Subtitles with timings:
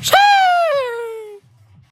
[0.00, 0.23] Shut